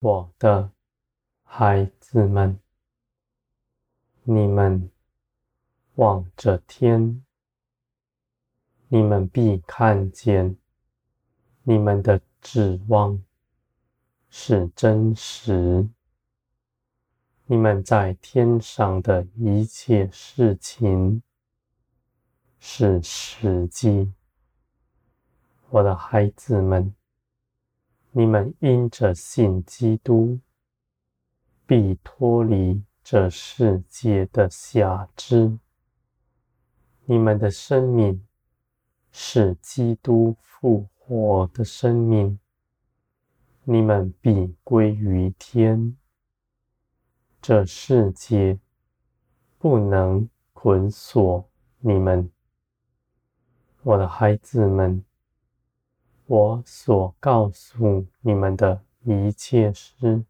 [0.00, 0.72] 我的
[1.42, 2.58] 孩子们，
[4.22, 4.90] 你们
[5.96, 7.22] 望着天，
[8.88, 10.56] 你们必看见
[11.64, 13.22] 你们的指望
[14.30, 15.86] 是真实。
[17.44, 21.22] 你们在天上的一切事情
[22.58, 24.10] 是实际。
[25.68, 26.94] 我的孩子们，
[28.12, 30.40] 你们因着信基督，
[31.64, 35.56] 必脱离这世界的辖制。
[37.04, 38.26] 你们的生命
[39.12, 42.40] 是基督复活的生命，
[43.62, 45.96] 你们必归于天。
[47.40, 48.58] 这世界
[49.56, 52.28] 不能捆锁你们，
[53.84, 55.04] 我的孩子们。
[56.30, 60.24] 我所告诉你们的一切事，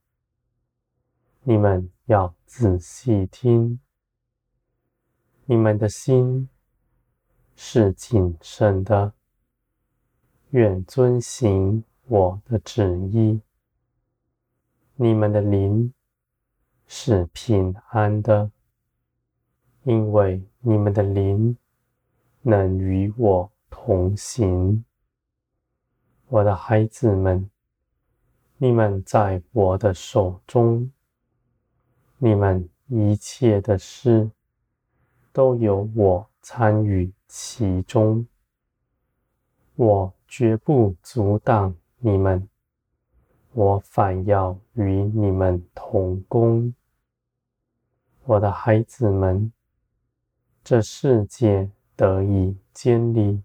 [1.42, 3.78] 你们要仔细听。
[5.44, 6.48] 你们的心
[7.54, 9.12] 是谨慎的，
[10.52, 13.42] 愿遵行我的旨意。
[14.96, 15.92] 你们的灵
[16.86, 18.50] 是平安的，
[19.82, 21.58] 因为你们的灵
[22.40, 24.82] 能与我同行。
[26.32, 27.50] 我的孩子们，
[28.56, 30.88] 你们在我的手中，
[32.18, 34.30] 你们一切的事
[35.32, 38.24] 都有我参与其中。
[39.74, 42.48] 我绝不阻挡你们，
[43.52, 46.72] 我反要与你们同工。
[48.22, 49.52] 我的孩子们，
[50.62, 53.42] 这世界得以建立，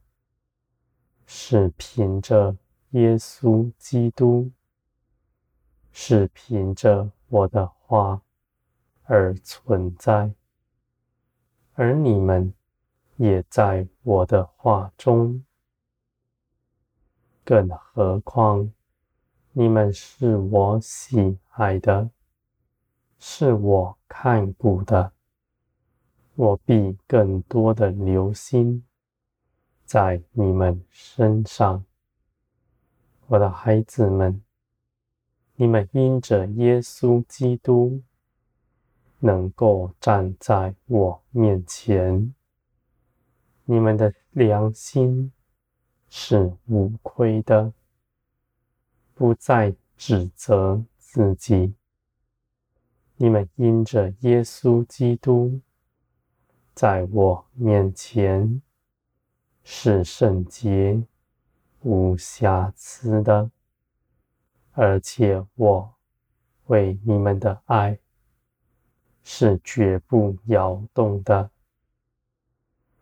[1.25, 2.56] 是凭着。
[2.95, 4.50] 耶稣基督
[5.91, 8.22] 是凭着我的话
[9.03, 10.33] 而存在，
[11.73, 12.53] 而你们
[13.17, 15.44] 也在我的话中。
[17.44, 18.72] 更何况，
[19.51, 22.09] 你们是我喜爱的，
[23.19, 25.12] 是我看顾的，
[26.35, 28.85] 我必更多的留心
[29.83, 31.83] 在你们身上。
[33.28, 34.40] 我的孩子们，
[35.56, 38.03] 你们因着耶稣基督
[39.18, 42.36] 能够站在我面前，
[43.63, 45.31] 你们的良心
[46.08, 47.74] 是无愧的，
[49.16, 51.74] 不再指责自己。
[53.16, 55.62] 你们因着耶稣基督
[56.75, 58.62] 在我面前
[59.63, 61.02] 是圣洁。
[61.85, 63.51] 无瑕疵的，
[64.72, 65.94] 而且我
[66.66, 68.00] 为你们的爱
[69.23, 71.51] 是绝不摇动的。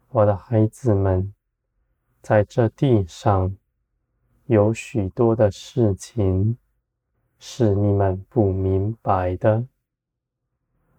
[0.10, 1.34] 我的孩子们，
[2.22, 3.56] 在这地上
[4.48, 6.58] 有许多的事情
[7.40, 9.66] 是你们不明白的。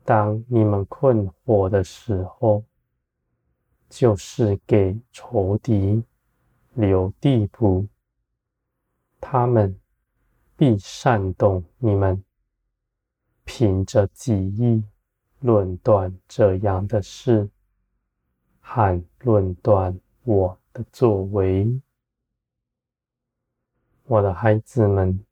[0.07, 2.65] 当你们困惑的时候，
[3.91, 6.03] 就是给仇敌。
[6.75, 7.87] 留地步，
[9.21, 9.79] 他们
[10.57, 12.25] 必煽动你们，
[13.45, 14.83] 凭着己意
[15.39, 17.49] 论断这样的事，
[18.61, 21.81] 和论断我的作为。
[24.05, 25.25] 我的孩子们，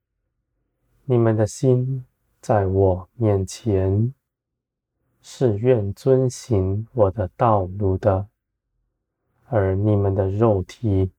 [1.05, 2.05] 你们的心
[2.41, 4.15] 在我面前
[5.21, 8.29] 是愿遵行我的道路的，
[9.49, 11.11] 而你们的肉体。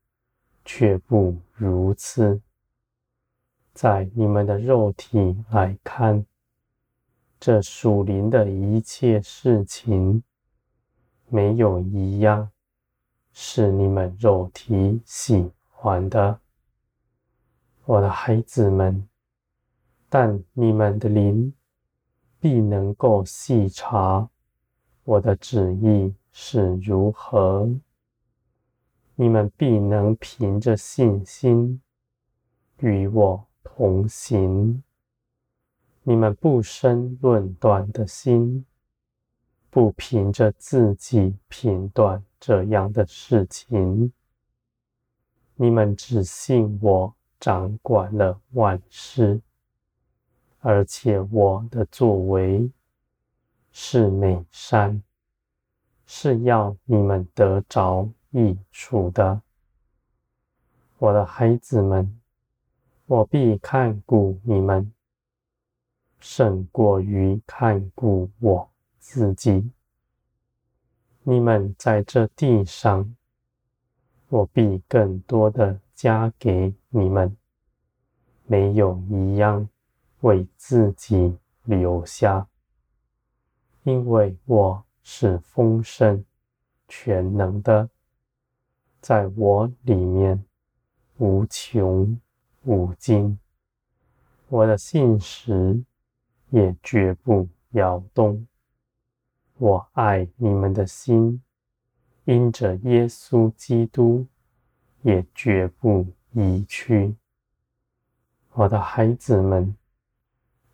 [0.65, 2.42] 却不如此，
[3.74, 6.25] 在你们的肉体来看，
[7.39, 10.24] 这属灵的一切事情，
[11.27, 12.50] 没有一样
[13.31, 16.39] 是你们肉体喜欢的，
[17.86, 19.07] 我的孩子们。
[20.07, 21.51] 但你们的灵
[22.39, 24.30] 必能够细察
[25.04, 27.68] 我的旨意是如何。
[29.15, 31.81] 你们必能凭着信心
[32.80, 34.83] 与我同行。
[36.01, 38.65] 你们不生论断的心，
[39.69, 44.12] 不凭着自己评断这样的事情。
[45.56, 49.39] 你们只信我掌管了万事，
[50.60, 52.71] 而且我的作为
[53.71, 55.04] 是美善，
[56.07, 58.10] 是要你们得着。
[58.34, 59.42] 益处的，
[60.98, 62.20] 我的孩子们，
[63.06, 64.92] 我必看顾你们，
[66.20, 69.70] 胜过于看顾我自己。
[71.22, 73.16] 你们在这地上，
[74.30, 77.38] 我必更多的加给你们，
[78.48, 79.70] 没有一样
[80.22, 82.48] 为自己留下，
[83.84, 86.26] 因为我是丰盛、
[86.88, 87.88] 全能的，
[89.04, 90.46] 在我里面
[91.18, 92.18] 无穷
[92.64, 93.38] 无尽，
[94.48, 95.84] 我的信实
[96.52, 98.48] 也绝不摇动。
[99.58, 101.44] 我爱你们的心，
[102.24, 104.26] 因着耶稣基督，
[105.02, 107.14] 也绝不移去。
[108.54, 109.76] 我的孩子们，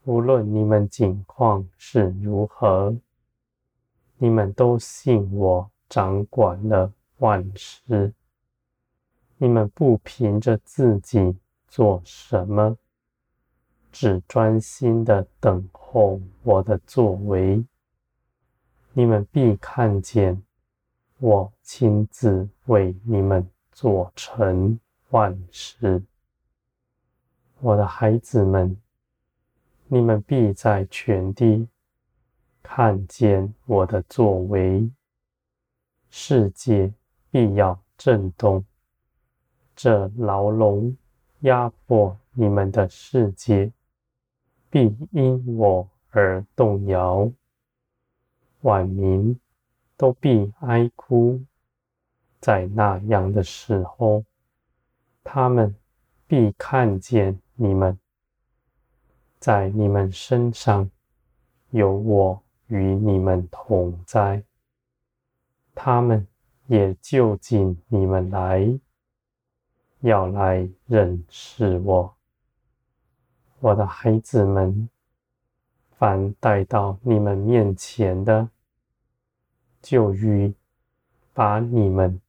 [0.03, 2.95] 无论你们境况是如何，
[4.19, 8.13] 你们都信我掌管了万事。
[9.41, 11.37] 你们不凭着自己
[11.69, 12.77] 做什么，
[13.89, 17.63] 只专心的等候我的作为。
[18.91, 20.43] 你们必看见
[21.19, 24.77] 我亲自为你们做成
[25.11, 26.03] 万事，
[27.61, 28.75] 我的孩子们，
[29.87, 31.65] 你们必在全地
[32.61, 34.91] 看见我的作为，
[36.09, 36.93] 世界
[37.31, 38.65] 必要震动，
[39.81, 40.97] 这牢笼
[41.39, 43.71] 压迫你们的世界
[44.69, 47.31] 必因我而动摇。
[48.59, 49.39] 万民
[49.95, 51.41] 都必哀哭，
[52.41, 54.25] 在那样的时候，
[55.23, 55.73] 他们
[56.27, 57.97] 必看见你们，
[59.39, 60.91] 在你们身上
[61.69, 64.43] 有我与你们同在，
[65.73, 66.27] 他们
[66.67, 68.77] 也就近你们来，
[70.01, 72.15] 要来认识我，
[73.59, 74.89] 我的孩子们。
[75.99, 78.49] 凡带到你们面前的，
[79.81, 80.53] 就与
[81.33, 82.21] 把你们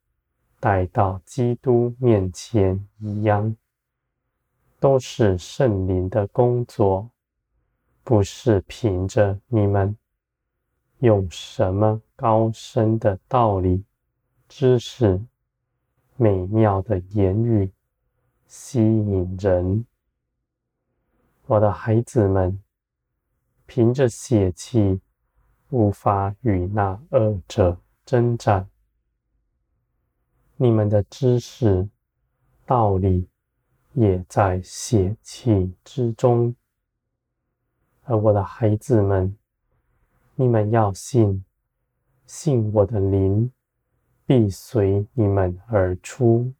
[0.58, 3.56] 带到基督面前一样，
[4.80, 7.08] 都是圣灵的工作，
[8.02, 9.96] 不是凭着你们
[10.98, 13.84] 用什么高深的道理、
[14.48, 15.22] 知识、
[16.22, 17.72] 美妙的言语
[18.46, 19.86] 吸引人，
[21.46, 22.62] 我的孩子们。
[23.64, 25.00] 凭着血气，
[25.70, 28.68] 无法与那恶者争战。
[30.56, 31.88] 你们的知识、
[32.66, 33.26] 道理，
[33.94, 36.54] 也在血气之中。
[38.02, 39.34] 而我的孩子们，
[40.34, 41.42] 你们要信，
[42.26, 43.50] 信我的灵
[44.30, 46.52] 必随你们而出，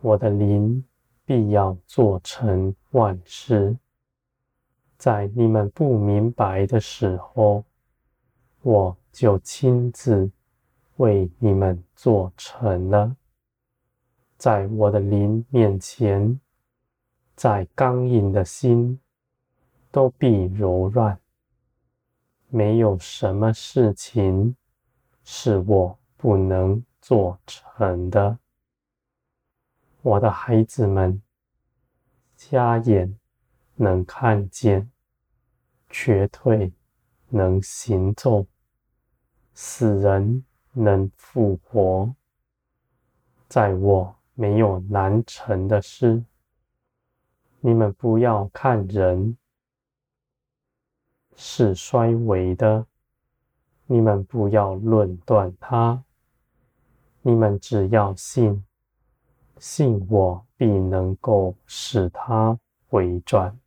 [0.00, 0.84] 我的灵
[1.24, 3.78] 必要做成万事。
[4.96, 7.62] 在你们不明白的时候，
[8.62, 10.28] 我就亲自
[10.96, 13.14] 为你们做成了。
[14.36, 16.40] 在我的灵面前，
[17.36, 18.98] 再刚硬的心
[19.92, 21.20] 都必柔软。
[22.48, 24.56] 没有什么事情
[25.22, 28.38] 是我不能做成的。
[30.02, 31.22] 我的孩子们，
[32.36, 33.16] 瞎眼
[33.76, 34.90] 能看见，
[35.88, 36.72] 瘸腿
[37.28, 38.44] 能行走，
[39.54, 42.12] 死人能复活。
[43.48, 46.24] 在我没有难成的事。
[47.60, 49.36] 你们不要看人
[51.36, 52.86] 是衰微的，
[53.86, 56.04] 你们不要论断他。
[57.22, 58.64] 你们只要信，
[59.58, 62.58] 信我必能够使他
[62.88, 63.58] 回转。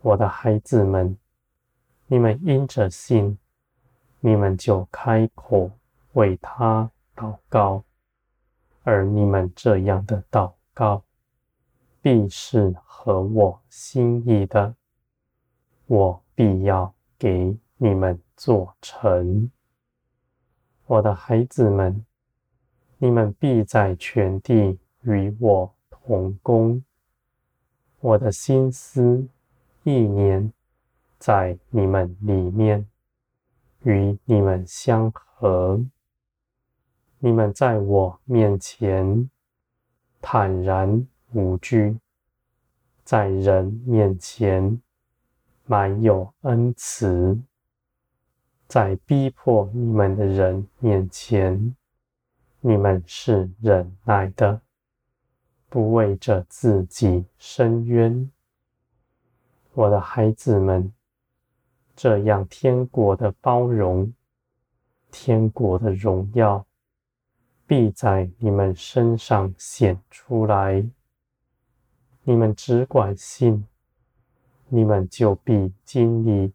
[0.00, 1.16] 我的孩子们，
[2.06, 3.38] 你们因着信，
[4.20, 5.70] 你们就开口
[6.14, 7.84] 为他祷告，
[8.82, 11.04] 而你们这样的祷告，
[12.00, 14.74] 必是合我心意的，
[15.86, 19.50] 我必要给你们做成。
[20.86, 22.04] 我的孩子们，
[23.02, 26.84] 你们必在全地与我同工，
[27.98, 29.26] 我的心思。
[29.82, 30.52] 意念
[31.18, 32.86] 在你们里面，
[33.82, 35.84] 与你们相合。
[37.18, 39.28] 你们在我面前
[40.20, 41.98] 坦然无惧，
[43.02, 44.80] 在人面前
[45.66, 47.36] 满有恩慈，
[48.68, 51.74] 在逼迫你们的人面前，
[52.64, 54.60] 你们是忍耐的，
[55.68, 58.30] 不为着自己伸冤。
[59.72, 60.92] 我的孩子们，
[61.96, 64.14] 这样天国的包容，
[65.10, 66.64] 天国的荣耀，
[67.66, 70.88] 必在你们身上显出来。
[72.22, 73.66] 你们只管信，
[74.68, 76.52] 你们就必经历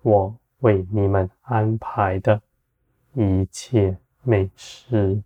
[0.00, 2.40] 我为你们安排的
[3.12, 5.22] 一切美事。